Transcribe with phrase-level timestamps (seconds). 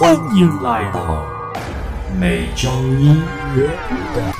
[0.00, 1.26] 欢迎来到
[2.20, 3.20] 每周音
[3.56, 3.66] 乐
[4.14, 4.37] 的。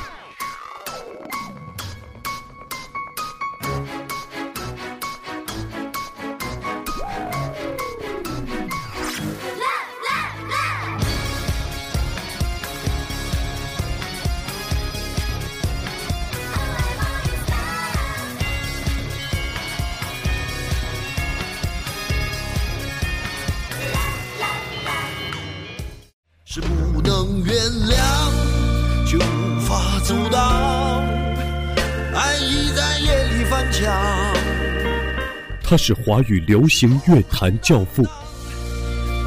[35.89, 38.05] 是华语流行乐坛教父，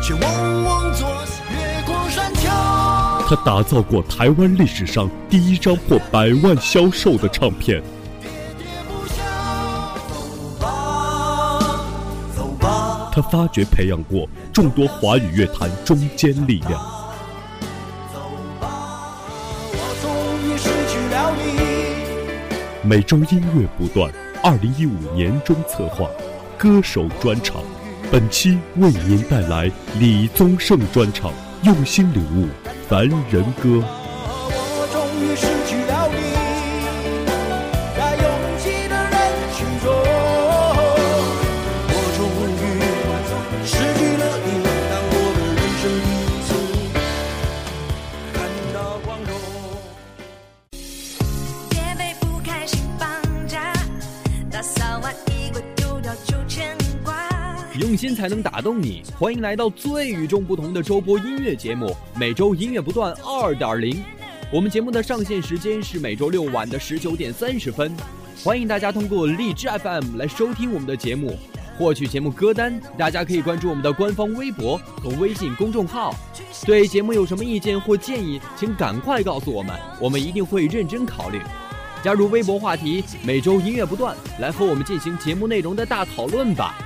[0.00, 1.08] 却往往作
[1.50, 3.24] 月光山桥。
[3.28, 7.82] 他打造过台湾历史上第一张破百万销售的唱片。
[13.10, 16.80] 他发掘培养过众多华语乐坛中坚力量。
[22.84, 24.08] 每周音乐不断，
[24.44, 26.06] 二零一五年中策划
[26.62, 27.60] 歌手专场，
[28.12, 29.68] 本期为您带来
[29.98, 31.32] 李宗盛专场，
[31.64, 32.46] 用心领悟
[32.88, 33.82] 凡人歌。
[58.22, 64.00] 才能打动你，欢迎来到最与众不同的周播音乐节目，每周音乐不断二点零。
[64.52, 67.92] 我们节目的上线时间是每周六晚的十九点三十分，
[68.44, 71.36] 欢迎大家通过荔枝 FM 来收听我们的节目，
[71.76, 72.80] 获取节目歌单。
[72.96, 76.14] 大家可以关注我们的官方微博和微信公众号。
[76.64, 81.40] 对节目有什么意见或建议，请赶快告诉我们，我们一定会认真考虑。
[82.04, 86.78] 加入微博话题“每周音乐不断”，来和我们进行节目内容的大讨论吧。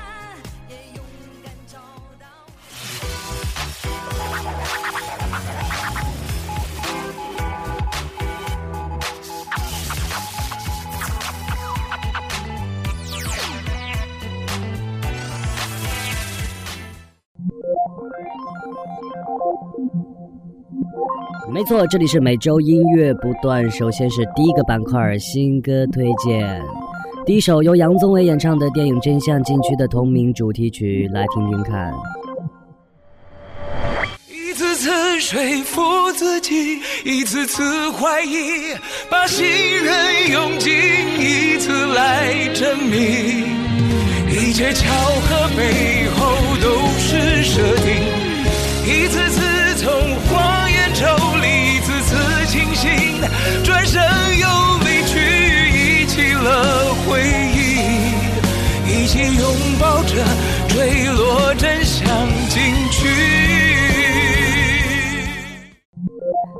[21.52, 23.70] 没错，这里是每周音乐不断。
[23.70, 26.60] 首先是第一个板块新歌推荐，
[27.24, 31.92] 第一首由杨宗纬演唱的电影《真相禁区》的同名主题曲，来听听看。
[34.28, 35.80] 一次次说服
[36.12, 38.74] 自己，一次次怀疑，
[39.08, 40.72] 把信任用尽，
[41.18, 43.46] 一次来证明，
[44.28, 46.15] 一切巧合背后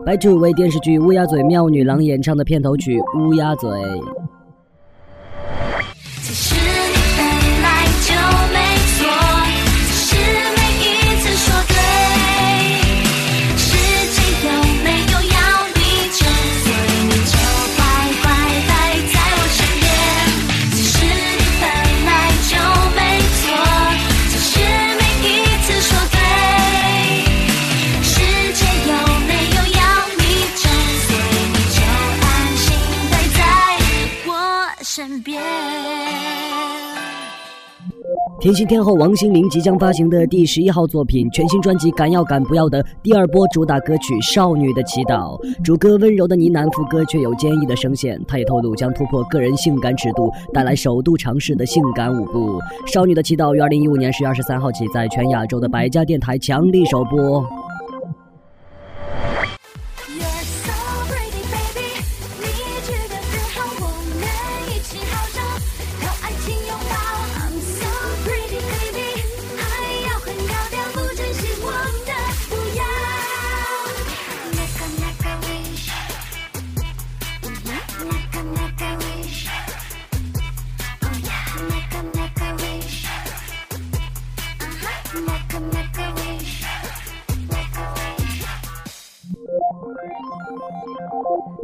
[0.07, 3.69] 白兔为电视剧《乌鸦嘴妙女郎》演唱的片头曲《乌鸦嘴》。
[38.47, 48.17] 天心天后王心凌即将发行的第十一号作品全新专辑《敢要敢不要》的第二波主打歌曲《少女的祈祷》，主歌温柔的呢喃，副歌却有坚毅的声线。
[48.25, 52.61] 她也透露将突破个人性感尺度，带来首度尝试的性感舞步。
[52.87, 57.45] 《少女的祈祷》于二零一五年十月二十三号起在全亚洲的百家电台强力首播。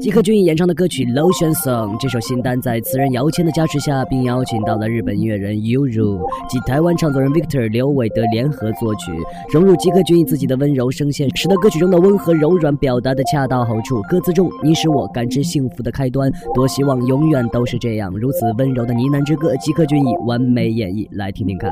[0.02, 6.18] 吉克隽逸演唱的歌曲《Lotion Song》这首新单，在词人姚谦的加持下，并邀请到了日本音乐人 Yuru
[6.48, 9.12] 及台湾唱作人 Victor 刘伟德联合作曲，
[9.52, 14.02] 融入吉克隽逸自己的温柔声线，使得歌曲中的温和柔软表达的恰到好处。
[14.08, 18.12] 歌词中“你使我感知幸福的开端”，多希望永远都是这样。
[18.12, 21.70] 如此温柔的呢喃之歌，吉克隽逸完美演绎，来听听看。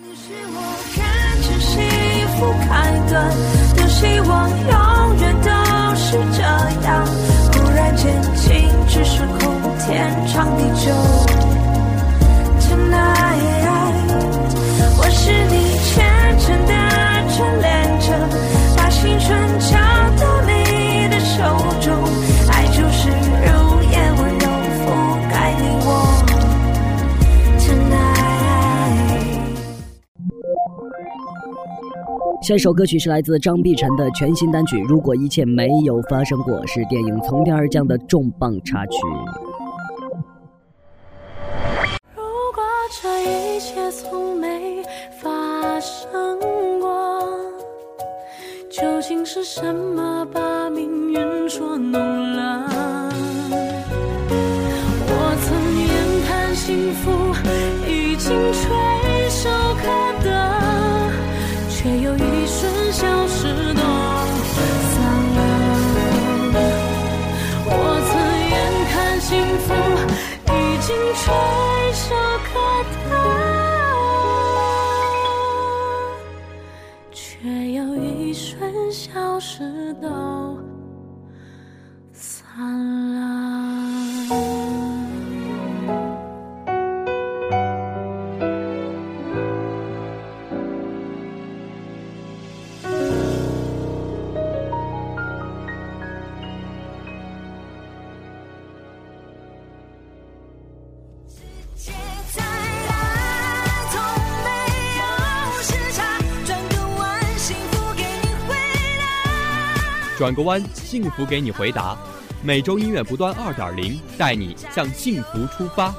[0.00, 0.60] 你是我
[0.96, 1.82] 感知幸
[2.36, 3.57] 福开端，
[3.98, 5.50] 希望永远都
[5.96, 6.40] 是这
[6.86, 7.04] 样。
[7.52, 8.06] 忽然间，
[8.36, 8.46] 静
[8.86, 9.52] 止时空，
[9.84, 10.86] 天长地久。
[12.62, 13.66] Tonight，
[14.98, 15.90] 我是你虔
[16.38, 16.72] 诚的
[17.34, 17.66] 眷恋
[17.98, 18.06] 者，
[18.76, 19.26] 把青春
[19.58, 19.74] 交
[20.22, 20.52] 到你
[32.40, 38.92] 下一首歌曲是来自张碧晨的全新单曲《如果一切没有发生过》，是电影《从天而降》的重磅插曲。
[42.14, 42.22] 如
[42.54, 42.62] 果
[43.02, 44.82] 这一切从没
[45.20, 46.08] 发生
[46.80, 47.20] 过，
[48.70, 52.00] 究竟是什么把命运捉弄
[52.32, 52.70] 了？
[55.10, 55.50] 我曾
[55.86, 57.10] 眼看幸福
[57.86, 58.87] 已经垂
[110.18, 111.96] 转个弯，幸福给你回答。
[112.42, 115.94] 每周音乐不断二点零，带你向幸福出发。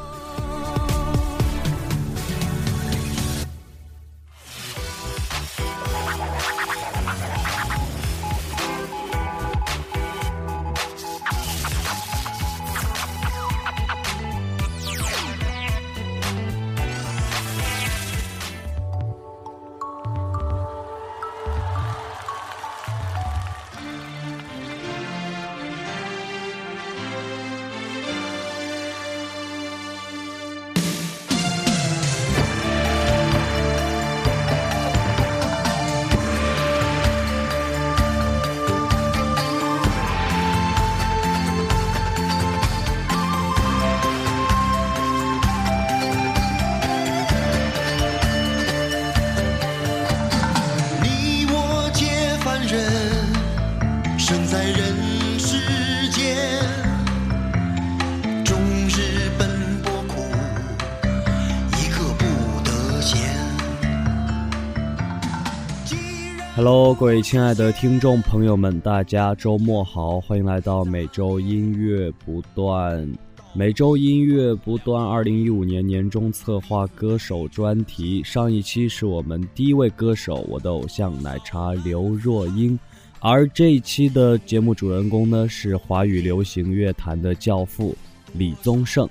[66.71, 73.12] Hello，各位亲爱的听众朋友们，大家周末好，欢迎来到每周音乐不断。
[73.56, 78.24] 每周音乐不断，二零一五年年终策划歌手专题。
[78.24, 82.77] 上一期是我们第一位歌手，我的偶像奶茶刘若英，
[83.20, 87.98] 而这一期的节目主人公呢是华语流行乐坛的教父
[88.34, 89.10] 李宗盛，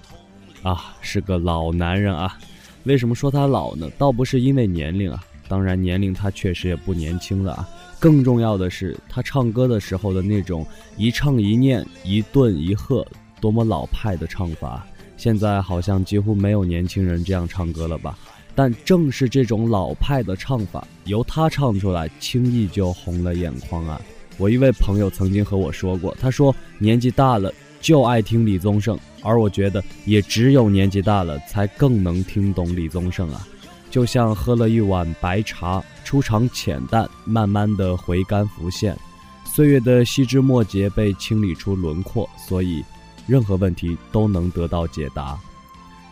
[0.63, 2.39] 啊，是个老男人啊。
[2.85, 3.91] 为什么说他老呢？
[3.99, 7.69] 倒不是因为年龄啊，当然年龄他确实也不年轻了啊。
[7.99, 10.65] 更重要的是，他唱歌的时候的那种
[10.97, 13.05] 一唱一念、一顿一喝，
[13.41, 14.87] 多么老派的唱法。
[15.17, 18.17] 现在好像几乎没有年轻人这样唱歌了吧？
[18.55, 24.01] 但正是这种老派的唱法，由他唱出来，轻易就红了眼眶啊！
[24.37, 33.47] 我一位朋友曾经和我说过，他说年纪大了就爱听李宗盛，而我觉得也只有年纪大了才更能听懂李宗盛啊。
[33.91, 38.97] 就像喝了一碗白茶，初尝浅淡，慢慢的回甘浮现，
[39.45, 42.85] 岁月的细枝末节被清理出轮廓，所以
[43.27, 45.39] 任何问题都能得到解答。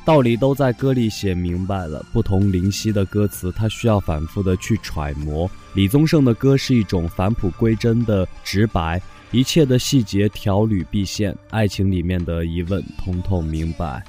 [0.05, 5.51] 道理都在歌里写明白了，不同灵犀的歌词，它需要反复的去揣摩。
[5.75, 9.03] 李宗盛的歌是一种返璞归真的直白，
[9.33, 14.03] 一切的细节条缕毕现，爱情里面的疑问通通明白。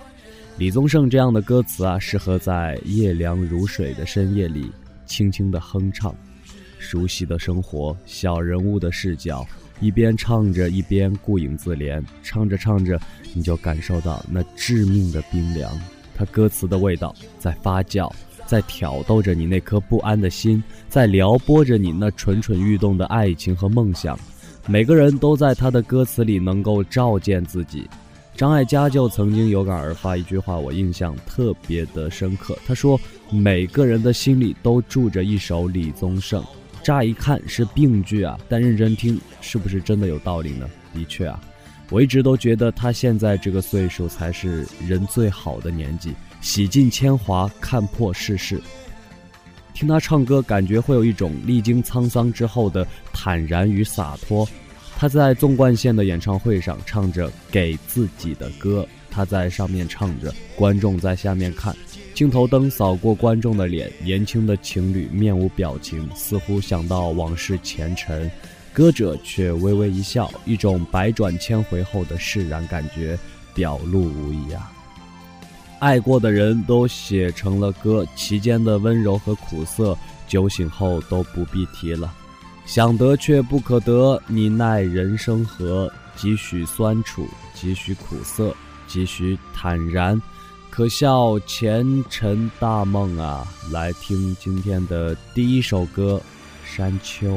[0.57, 4.71] 李宗盛这样的歌词啊，适合在夜凉如水的深夜里
[5.05, 6.13] 轻轻的哼唱。
[6.79, 9.45] 熟悉的生活，小人物的视角，
[9.79, 12.99] 一边唱着一边顾影自怜，唱着唱着
[13.35, 15.71] 你就感受到那致命的冰凉。
[16.15, 18.11] 他歌词的味道在发酵，
[18.47, 24.17] 在挑逗着你那颗不安的心，在撩拨着你那蠢蠢欲动的爱情和梦想。
[24.67, 27.87] 每个人都在他的歌词里能够照见自己。
[28.37, 32.55] 张艾嘉就曾经有感而发一句话，我印象特别的深刻。
[32.67, 32.99] 他说
[33.33, 36.43] ：“每个人的心里都住着一首李宗盛。”
[36.83, 40.69] 乍一看是病句啊，但认真听，是不是真的有道理呢？
[40.93, 41.41] 的确啊，
[41.89, 48.61] 我一直都觉得他现在这个岁数才是人最好的年纪，洗尽铅华，看破世事。
[49.73, 54.47] 听他唱歌，感觉会有一种历经沧桑之后的坦然与洒脱。
[54.99, 61.75] 他在纵贯线的演唱会上唱着给自己的歌，他在上面唱着，观众在下面看，
[62.15, 68.29] 镜头灯扫过观众的脸，年轻的情侣面无表情，似乎想到往事前尘，
[68.73, 73.15] 歌者却微微一笑，一种百转千回后的释然感觉
[73.53, 74.73] 表露无遗啊。
[75.77, 79.95] 爱过的人都写成了歌，其间的温柔和苦涩，
[80.27, 82.11] 酒醒后都不必提了。
[82.67, 85.91] 想得却不可得，你奈人生何？
[86.17, 88.53] 几许酸楚，几许苦涩，
[88.87, 90.21] 几许坦然，
[90.69, 93.47] 可笑前尘大梦啊！
[93.71, 96.21] 来听今天的第一首歌
[96.75, 97.27] 《山丘》。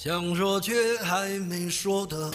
[0.00, 2.30] 想说却还没说的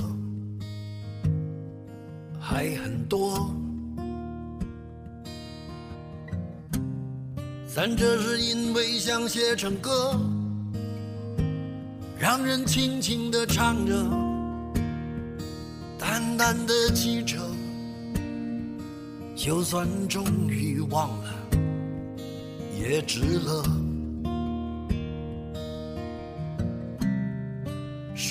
[2.38, 3.50] 还很多，
[7.66, 10.14] 咱这是因为想写成歌，
[12.20, 13.94] 让人轻轻地唱着，
[15.98, 17.38] 淡淡的记着，
[19.38, 21.34] 就算终于忘了，
[22.78, 23.83] 也值了。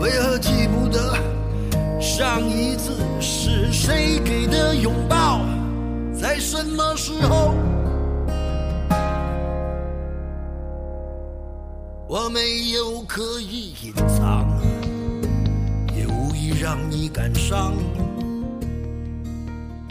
[0.00, 1.14] 为何记不得
[2.00, 5.42] 上一次是谁给的拥抱，
[6.18, 7.54] 在什么时候？
[12.08, 14.48] 我没有刻意隐藏，
[15.94, 17.74] 也无意让你感伤。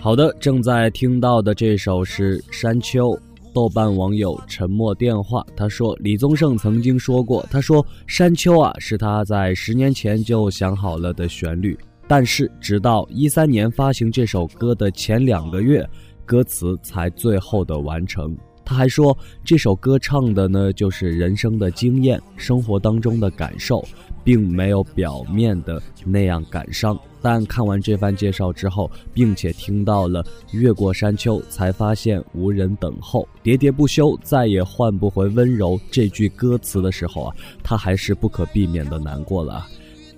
[0.01, 3.12] 好的，正在听到的这首是《山丘》。
[3.53, 11.77] 豆瓣网友沉默电话他说：“李宗盛曾经说过，他说《山丘》啊是他在十年前就想好了的旋律，
[12.08, 15.88] 但是直到一三年发行这首歌的前两个月，
[16.25, 18.38] 歌词才最后的完成。
[18.63, 23.84] 他还说这首歌唱的呢就是人生的经验，生活当中的感受。”
[24.22, 39.66] 并没有表面的那样感伤，但看完这番介绍之后，并且听到了“越过山丘，才发现无人等候，喋喋不休，再也换不回温柔”这句歌词的时候啊，他还是不可避免的难过了。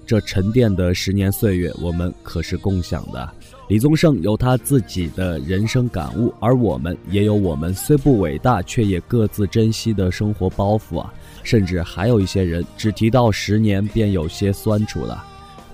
[0.05, 3.29] 这沉淀的十年岁月，我们可是共享的。
[3.69, 11.13] 李宗盛有他自己的人生感悟，而我们也有我们虽不伟大，却也各自珍惜的生活包袱啊。
[11.43, 15.25] 甚至还有一些人只提到十年便有些酸楚了。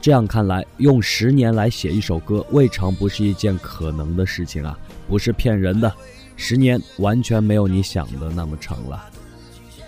[0.08, 4.80] 这样看来，用十年来写一首歌，未尝不是一件可能的事情啊！
[5.06, 5.94] 不是骗人的，
[6.38, 9.04] 十年完全没有你想的那么长了。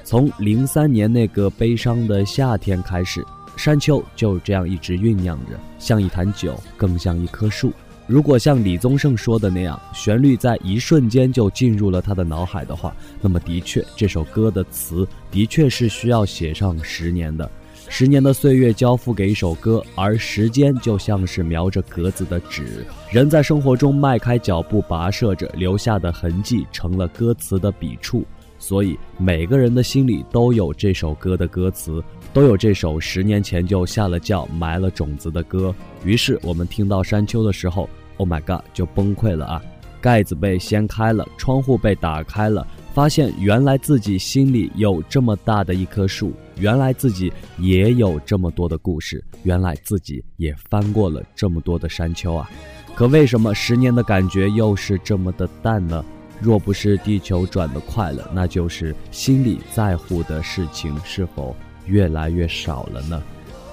[0.03, 7.71] 从零三年那个悲伤的夏天开始，山丘就这样一直酝酿着，像一坛酒，更像一棵树。
[8.05, 17.49] 如果像李宗盛说的那样，旋律在一瞬间就进入了他的脑海的话，那么的确，这首歌的词的确是需要写上十年的。
[17.91, 28.24] 十年的岁月交付给一首歌，而时间就像是描着格子的纸，人在生活中迈开脚步跋涉着，留下的痕迹成了歌词的笔触。
[28.60, 35.74] 所以每个人的心里都有这首歌的歌词，都有这首十年前就下了窖埋了种子的歌。
[36.05, 37.89] 于是我们听到山丘的时候。
[38.17, 38.65] Oh my god！
[38.74, 39.62] 就崩溃了啊！
[40.01, 42.67] 盖子被掀开了，窗户被打开了，
[42.99, 52.51] 发现原来自己心里有这么大的一棵树，原来自己也有这么多的故事，原来自己也翻过了这么多的山丘啊！
[52.95, 56.03] 可为什么十年的感觉又是这么的淡呢？
[56.41, 63.23] 若不是地球转得快了，那就是心里在乎的事情是否越来越少了呢？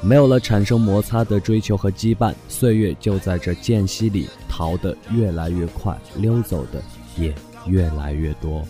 [0.01, 6.81] 没有了产生摩擦的追求和羁绊，岁月就在这间隙里逃得越来越快，溜走的
[7.19, 7.35] 也
[7.67, 8.65] 越来越多。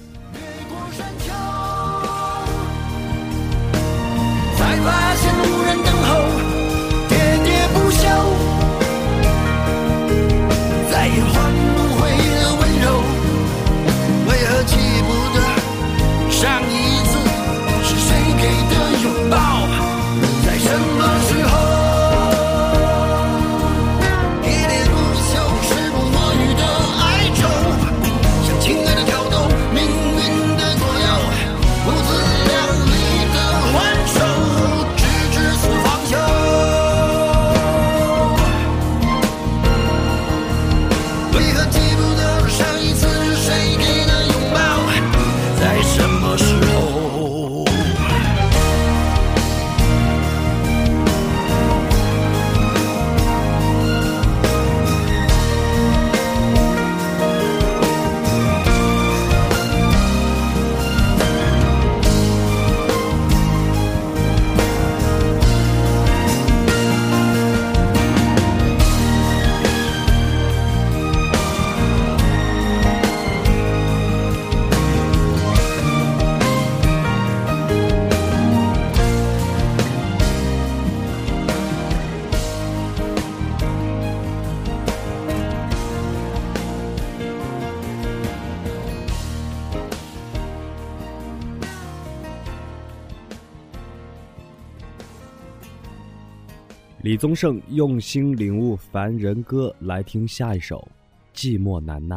[97.06, 100.88] 李宗盛用心领悟凡人歌，来听下一首
[101.38, 102.16] 《寂寞难耐》。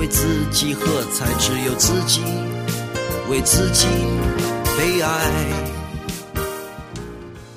[0.00, 2.22] 为自己喝彩，只有自己
[3.30, 3.86] 为自己
[4.78, 5.70] 悲哀。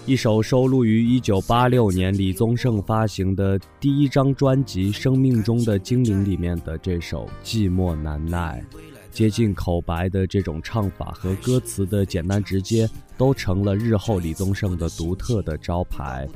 [0.05, 8.61] 一首收录于1986年李宗盛发行的第一张专辑《生命中的精灵》里面的这首《寂寞难耐》，
[9.09, 16.27] 接近口白的这种唱法和歌词的简单直接，都成了日后李宗盛的独特的招牌。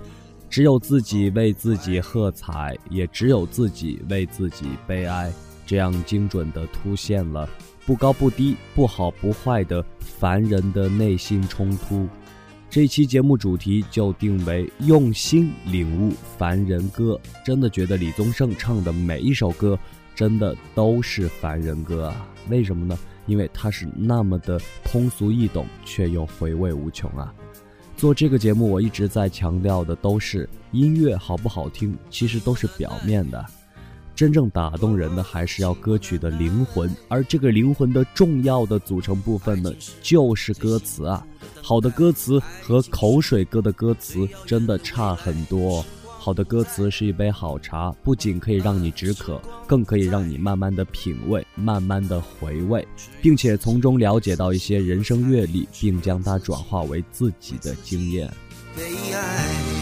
[0.49, 5.29] 只有自己为自己喝彩，也只有自己为自己悲哀，
[5.67, 7.47] 这样精准地凸显了
[7.85, 12.07] 不高不低、不好不坏的凡人的内心冲突。
[12.69, 17.19] 这期节目主题就定为用心领悟凡人歌。
[17.45, 19.77] 真的觉得李宗盛唱的每一首歌，
[20.15, 22.27] 真的都是凡人歌啊！
[22.49, 22.97] 为什么呢？
[23.25, 27.33] 因为它是那么的通俗易懂，却又回味无穷啊！
[27.95, 33.45] 做这个节目，我一直在强调的都是音乐好不好听，其实都是表面的，
[34.17, 41.23] 真正打动人的还是要歌曲的灵魂，而这个灵魂的重要的组成部分呢，就是歌词啊。
[41.61, 45.85] 好的歌词和口水歌的歌词真的差很多。
[46.17, 52.85] 好的歌词是一杯好茶，不仅可以让你止渴，更可以让你慢慢的品味，慢慢的回味，
[53.21, 58.27] 并且从中了解到一些人生阅历，并将它转化为自己的经验。
[58.75, 58.81] 悲
[59.13, 59.76] 哀。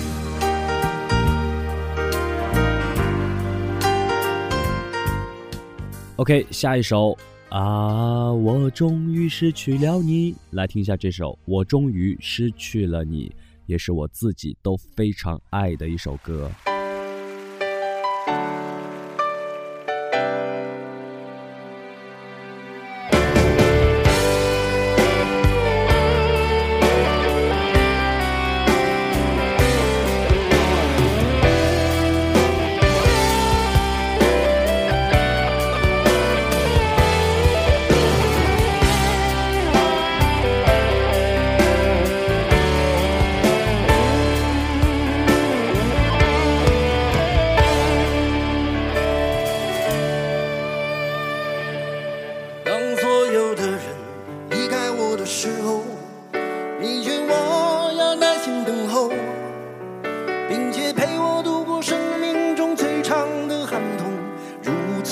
[6.18, 7.18] OK，下一首
[7.50, 10.34] 啊，我终于失去了你。
[10.52, 13.28] 来听一下这首《我终于失去了你》，
[13.66, 16.50] 也是我自己都非常爱的一首歌。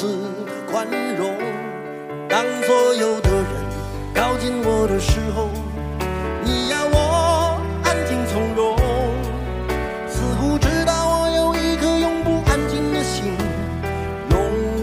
[0.03, 0.87] 的宽
[1.17, 1.35] 容。
[2.29, 3.45] 当所有的人
[4.13, 5.49] 靠近我的时候，
[6.43, 8.75] 你要我安静从容，
[10.07, 13.37] 似乎知道我有一颗永不安静的心，
[14.29, 14.39] 容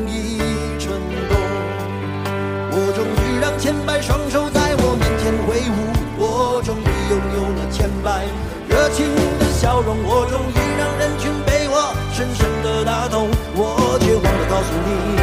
[0.06, 0.38] 易
[0.78, 0.92] 蠢
[1.28, 1.32] 动。
[2.72, 5.78] 我终于让千百双手在我面前挥舞，
[6.18, 8.24] 我终于拥有了千百
[8.68, 9.06] 热情
[9.38, 10.69] 的笑容，我终于
[14.60, 15.19] 告诉你。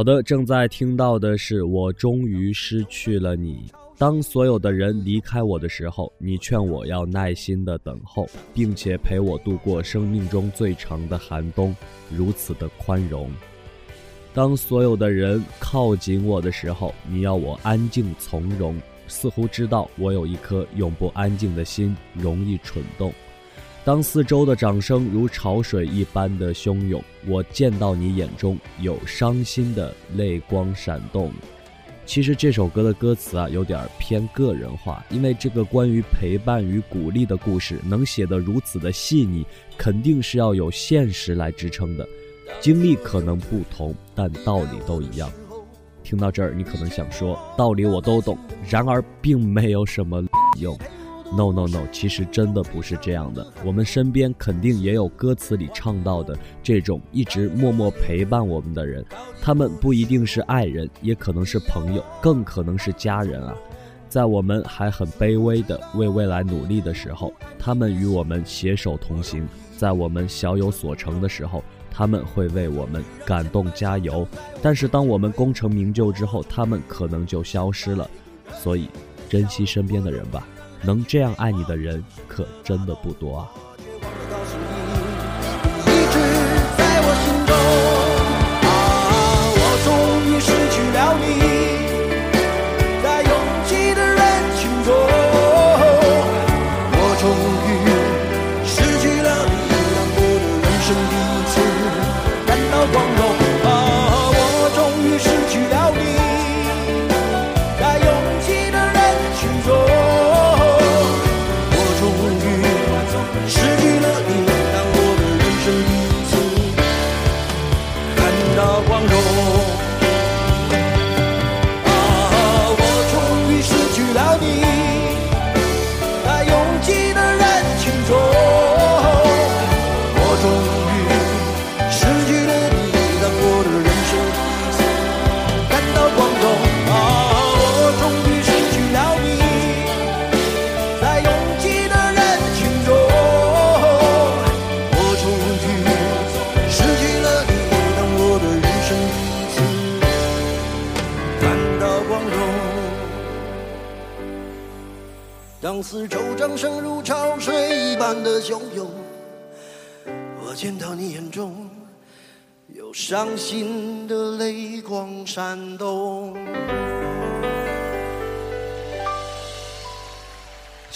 [0.00, 3.66] 好的，正在听到的是《我终于失去了你》。
[3.98, 11.76] 当所有的人离开我的时候，你劝我要耐心的等候，并且陪我度过生命中最长的寒冬，
[12.08, 13.30] 如此的宽容。
[14.32, 18.74] 当所有的人靠近我的时候，你要我安静从容，
[19.06, 23.12] 似乎知道我有一颗永不安静的心，容易蠢动。
[23.90, 31.32] 当四周的掌声如潮水一般的汹涌，我见到你眼中有伤心的泪光闪动。
[32.06, 39.44] 其实这首歌的歌词啊，有点偏个人化，因为这个关于陪伴与鼓励的故事能写得如此的细腻，
[39.76, 42.08] 肯定是要有现实来支撑的。
[42.60, 45.28] 经历可能不同，但道理都一样。
[46.04, 50.22] 听到这儿，你可能想说，道理我都懂，然而并没有什么
[50.60, 50.78] 用。
[51.32, 53.46] No No No，其实真的不是这样的。
[53.64, 59.04] 我们身边肯定也有歌词里唱到的这种一直默默陪伴我们的人，
[59.40, 63.54] 他们不一定是爱人，也可能是朋友，更可能是家人啊。
[64.08, 71.62] 在我们还很卑微的为未来努力的时候，他们与我们携手同行；在我们小有所成的时候，
[71.92, 74.26] 他们会为我们感动加油。
[74.60, 78.10] 但是当我们功成名就之后，他们可能就消失了。
[78.58, 78.88] 所以，
[79.28, 80.44] 珍惜身边的人吧。
[80.82, 83.50] 能这样爱你的人，可真的不多啊。
[85.86, 86.18] 一直
[86.76, 87.52] 在我心中
[88.66, 88.68] 啊！
[89.56, 89.88] 我终
[90.26, 91.49] 于失去了你，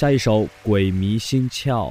[0.05, 1.90] 下一首《鬼迷心窍》。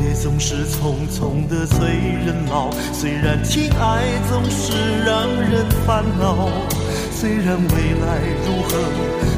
[0.00, 1.86] 虽然岁月总是匆匆的催
[2.24, 4.72] 人老，虽然情爱总是
[5.04, 6.48] 让人烦恼，
[7.12, 8.78] 虽然未来如何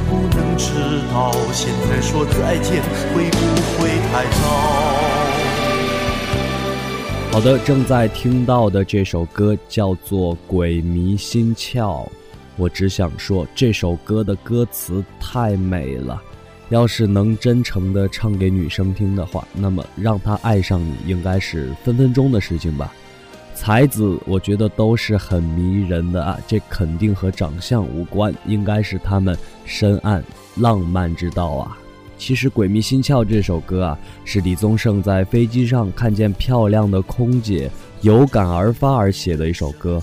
[0.09, 0.72] 不能知
[1.12, 2.81] 道，现在说再见
[3.12, 3.38] 会不
[3.77, 4.40] 会太早？
[7.33, 12.07] 好的，正在听到的这首歌叫做《鬼迷心窍》，
[12.57, 16.22] 我只想说这首歌的歌词太美了。
[16.73, 22.91] 要是能真诚的唱给女生听的话，那么让她爱上你应该是分分钟的事情吧。
[23.55, 30.23] 才子，我觉得都是很迷人的啊，这肯定和长相无关，应该是他们深谙
[30.57, 31.77] 浪漫之道啊。
[32.17, 40.03] 其实《鬼迷心窍》这首歌啊，是李宗盛在飞机上看见漂亮的空姐，有感而发而写的一首歌。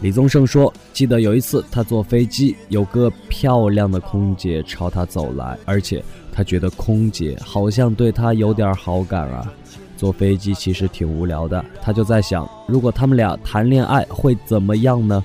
[0.00, 9.50] 李宗盛说：“记得有一次他坐飞机，有个漂亮的空姐朝他走来，而且他觉得空姐好像对他有点好感啊。
[9.96, 15.24] 坐飞机其实挺无聊的，他就在想，如果他们俩谈恋爱会怎么样呢？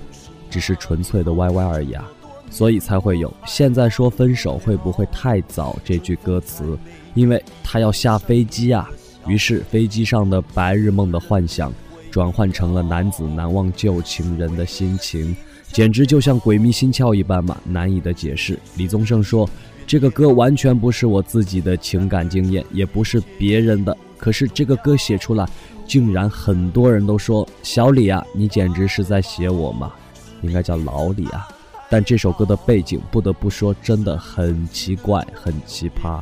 [0.50, 2.10] 只是纯粹的 YY 而已啊。”
[2.52, 6.76] 所以才会有现在说分手会不会太早这句歌词，
[7.14, 8.90] 因为他要下飞机啊。
[9.28, 11.72] 于是飞机上的白日梦的幻想，
[12.12, 15.36] 转换成了男子难忘旧情人的心情，
[15.72, 18.60] 简直就像鬼迷心窍一般嘛，难以的解释。
[18.76, 19.50] 李宗盛说，
[19.86, 23.96] 这个歌完全不是我自己的情感经验，也不是别人的。
[24.18, 25.48] 可是这个歌写出来，
[25.88, 29.92] 竟然很多人都说小李啊，你简直是在写我嘛，
[30.42, 31.48] 应该叫老李啊。
[31.90, 36.22] 但这首歌的背景，不得不说，真的很奇怪，很奇葩。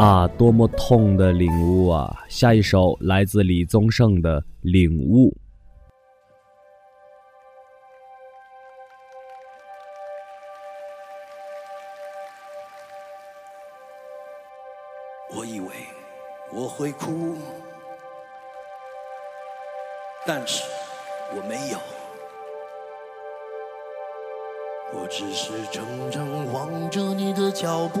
[0.00, 2.24] 啊，多么痛的领悟啊！
[2.26, 5.30] 下一首来自李宗盛的《领悟》。
[15.36, 15.68] 我以为
[16.50, 17.36] 我会哭，
[20.24, 20.64] 但是
[21.36, 21.78] 我没有。
[24.92, 28.00] 我只是怔怔望着你的脚步，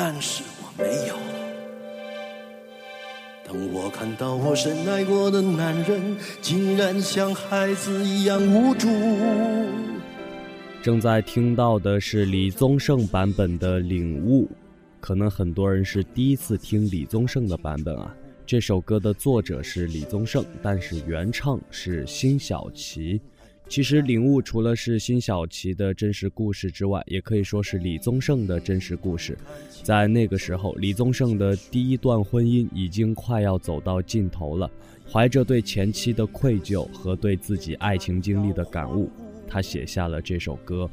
[0.00, 1.16] 但是我没有。
[3.44, 8.86] 当我看到我深爱过的男人，竟然像孩子一样无助。
[10.80, 14.44] 正在听到的是李宗盛版本的《领悟》，
[15.00, 18.14] 可能很多人是第一次听李宗盛的版本啊。
[18.46, 23.20] 这首歌的作者是李宗盛，但是原唱是辛晓琪。
[23.68, 29.36] 其实，《领悟》除了是辛晓琪的真实故事之外，也可以说是李宗盛的真实故事。
[29.82, 34.70] 在那个时候，李宗盛的第一段婚姻已经快要走到尽头了，
[35.12, 39.10] 怀着对前妻的愧疚和对自己爱情经历的感悟。
[39.46, 40.90] 他写下了这首歌，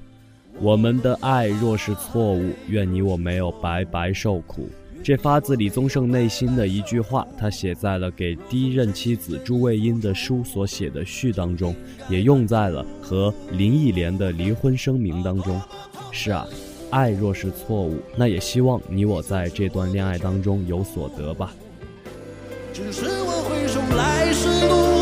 [0.59, 4.67] 我们的爱若是错误，愿你我没有白白受苦。
[5.05, 11.75] 这发自李宗盛内心的一句话，他写在了给第一任妻子朱卫茵的书所写的序当中，
[12.09, 15.61] 也用在了和林忆莲的离婚声明当中。
[16.11, 16.47] 是啊，
[16.89, 21.53] 爱若是错误，那也希望你我在这段恋爱当中有所得吧。
[22.73, 24.94] 只是我回首来时路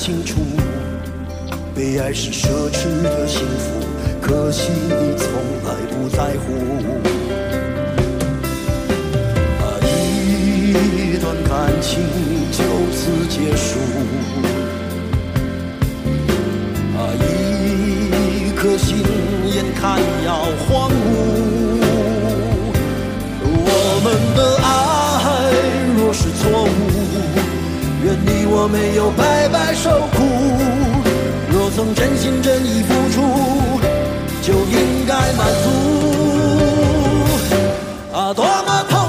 [0.00, 0.40] 清楚，
[1.74, 3.84] 被爱是奢侈的幸福，
[4.22, 5.28] 可惜你从
[5.62, 6.54] 来不在乎。
[9.60, 12.00] 啊，一段感情
[12.50, 12.64] 就
[12.96, 13.78] 此结束。
[16.96, 18.96] 啊，一颗心
[19.54, 20.96] 眼看要荒芜。
[23.44, 24.66] 我们的爱
[25.98, 26.68] 若是错误，
[28.62, 30.20] 我没有白白受苦。
[31.50, 33.16] 若曾真心真意付出，
[34.42, 35.66] 就应该满足。
[38.12, 38.99] 啊，多么痛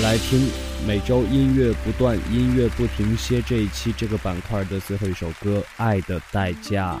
[0.00, 0.48] 来听
[0.86, 7.00] 每周音乐不断、音乐不停歇这一期这个板块的最后一首歌《爱的代价》。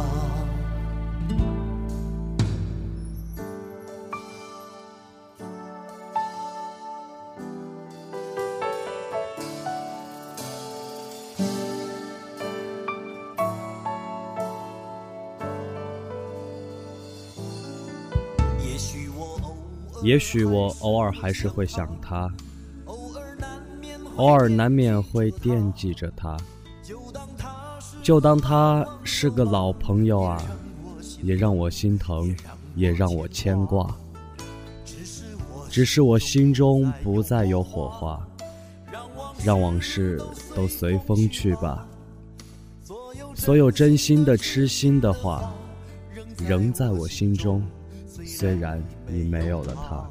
[20.03, 22.27] 也许我偶尔还是会想他，
[24.15, 26.35] 偶尔难免会惦记着他，
[28.01, 30.41] 就当他是个老朋友啊，
[31.21, 32.35] 也让我心疼，
[32.75, 33.95] 也让我牵挂。
[35.69, 38.19] 只是我心中不再有火花，
[39.45, 40.19] 让往事
[40.55, 41.87] 都随风去吧。
[43.35, 45.53] 所有真心的、痴心的话，
[46.37, 47.63] 仍在我心中，
[48.25, 50.05] 虽然已没有了他。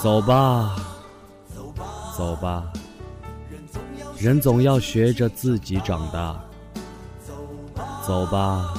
[0.00, 0.76] 走吧，
[2.16, 2.72] 走吧，
[4.16, 6.40] 人总要学着自己长大。
[8.06, 8.72] 走吧，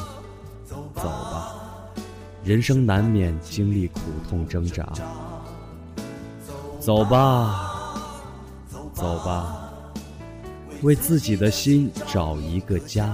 [0.95, 1.53] 走吧，
[2.43, 3.99] 人生难免经历苦
[4.29, 4.91] 痛挣扎。
[6.79, 7.93] 走吧，
[8.93, 9.71] 走吧，
[10.81, 13.13] 为自己的心找一个家。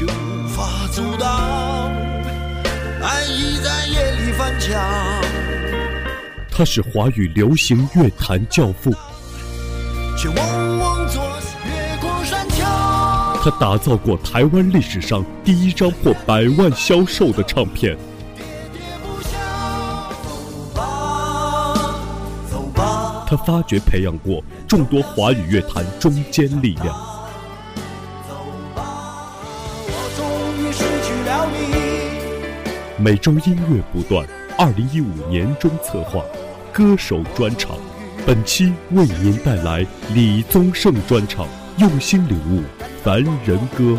[0.00, 1.92] 就无法阻挡，
[3.02, 4.80] 爱已在夜里翻墙。
[6.50, 8.90] 他是华语流行乐坛教父，
[10.16, 11.22] 却往往作
[11.66, 12.64] 越过山丘。
[13.42, 17.94] 他打造过台湾历史上第一张破百万销售的唱片。
[23.26, 27.19] 他发掘培养过众多华语乐坛中坚力量。
[33.02, 34.26] 每周音乐不断，
[34.58, 36.22] 二零一五年中策划
[36.70, 37.74] 歌手专场，
[38.26, 41.46] 本期为您带来李宗盛专场，
[41.78, 42.62] 用心领悟
[43.02, 43.98] 凡人歌。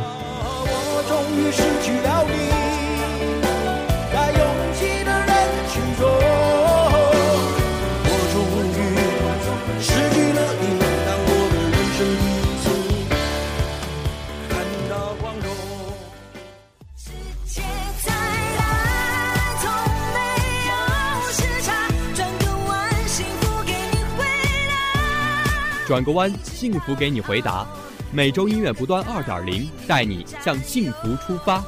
[25.91, 27.67] 转个弯，幸福给你回答。
[28.13, 31.61] 每周音乐不断二点零，带你向幸福出发。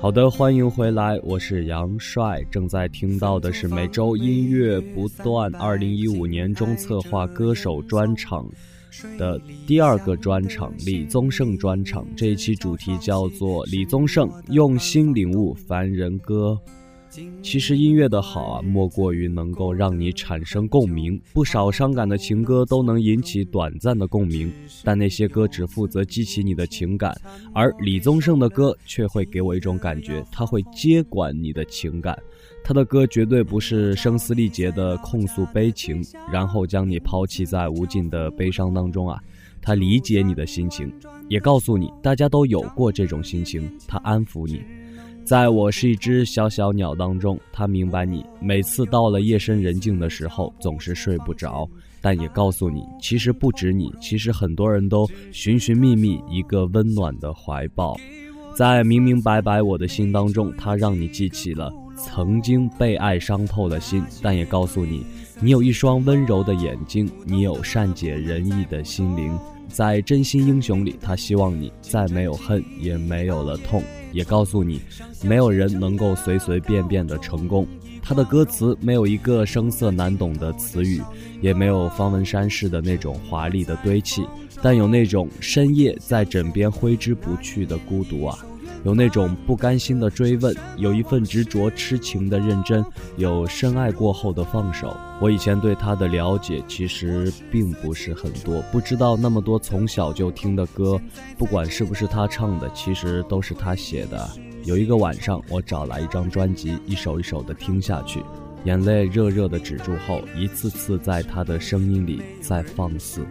[0.00, 8.46] 好的，欢迎回来，我是杨帅，正在听到的是每周音乐不断二零一五年中策划歌手专场
[9.18, 12.06] 的第二个专场李宗盛专场。
[12.16, 16.58] 这一期主题叫做李宗盛用心领悟凡人歌。
[17.40, 21.20] 其实音乐的好啊，莫过于能够让你产生共鸣。
[21.32, 27.16] 不少伤感的情歌都能引起短暂的共鸣，但那些歌只负责激起你的情感，
[27.52, 32.18] 而李宗盛的歌却会给我一种感觉，他会接管你的情感。
[32.66, 36.02] 他的歌绝对不是声嘶力竭的控诉悲情，
[36.32, 39.22] 然后将你抛弃在无尽的悲伤当中啊。
[39.60, 40.90] 他理解你的心情，
[41.28, 44.62] 也告诉你大家都有过这种心情，他安抚你。
[45.24, 51.68] 在我是一只小小鸟当中，他明白你每次到了夜深人静的时候总是睡不着，
[52.00, 57.94] 但也告诉你，其实不止你，其实很多人都寻寻觅觅一个温暖的怀抱。
[58.54, 65.06] 在明明白白我的心当中，他让你记起了曾经被爱伤透的心，但也告诉你，
[65.40, 69.38] 你有一双温柔的眼睛，你有善解人意的心灵。
[69.68, 73.82] 在真心英雄里，他希望你再没有恨，也没有了痛。
[74.12, 74.80] 也告诉你，
[75.22, 77.66] 没有人能够随随便便的成功。
[78.00, 81.00] 他的歌词没有一个声色难懂的词语，
[81.40, 84.24] 也没有方文山式的那种华丽的堆砌，
[84.62, 88.38] 但有那种深夜在枕边挥之不去的孤独啊。
[88.84, 92.84] 有那种不甘心的追问，有一份执着痴情的认真，
[93.16, 94.94] 有深爱过后的放手。
[95.20, 101.00] 我以前对他的了解其实并不是很多，不知道那么多从小就听的歌，
[101.38, 104.30] 不管是不是他唱的，其实都是他写的。
[104.64, 108.22] 有一个晚上，我找来一张专辑，一首一首的听下去，
[108.64, 113.26] 眼泪热热的止住后，一次次在他的声音里再放肆。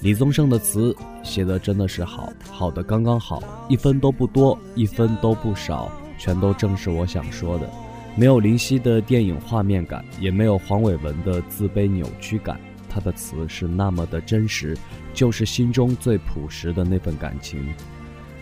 [0.00, 0.94] 李宗盛的词
[1.24, 7.68] 写的真的是好，好的刚刚好，一分都不多，一分都不少，全都正是我想说的。
[8.14, 14.78] 没有林夕的电影画面感，也没有黄伟文的自卑扭曲感，他的词是那么的真实，
[15.12, 17.60] 就是心中最朴实的那份感情。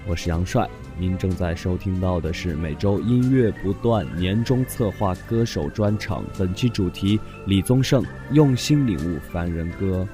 [0.06, 10.06] 我是杨帅，您正在收听到的是每周音乐不断年终策划歌手专场，本期主题李宗盛用心领悟凡人歌，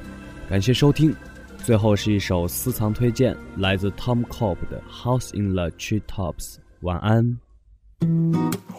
[0.49, 1.13] 感谢收听。
[1.64, 6.02] 最后是一首私藏推荐，来自 Tom Cobb 的《House in the Treetops》。
[6.82, 7.40] 晚安。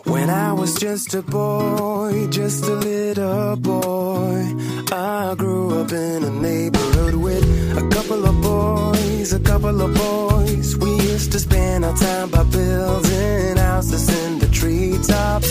[0.04, 4.44] When I was just a boy, just a little boy,
[4.92, 7.44] I grew up in a neighborhood with
[7.76, 10.76] a couple of boys, a couple of boys.
[10.78, 15.50] We used to spend our time by building houses in the treetops.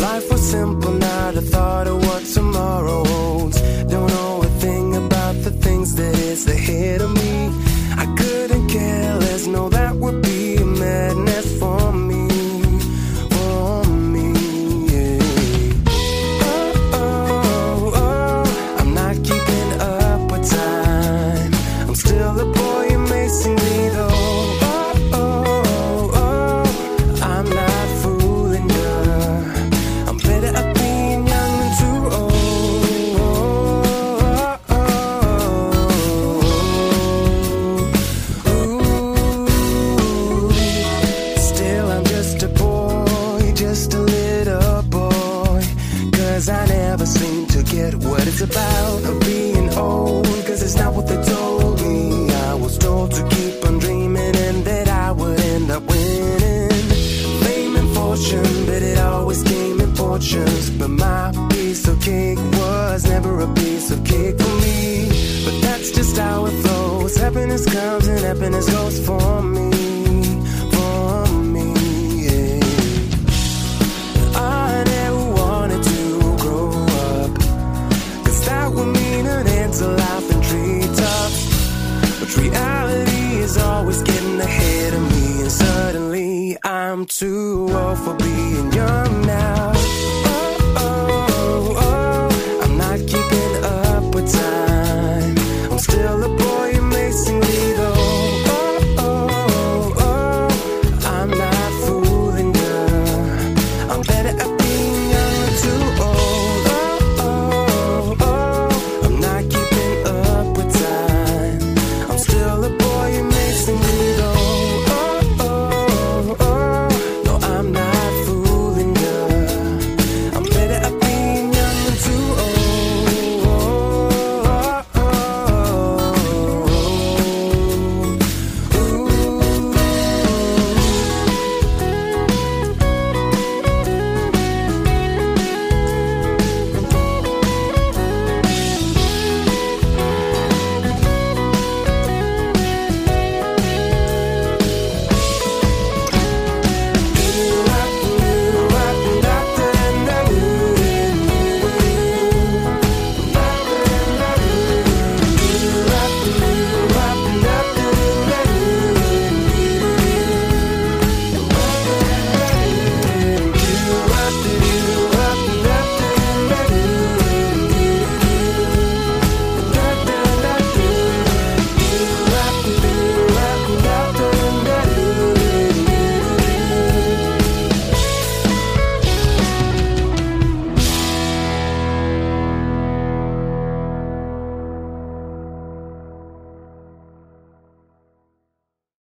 [0.00, 3.60] Life was simple, not a thought of what tomorrow holds.
[3.86, 4.10] Don't
[6.45, 7.18] the hit of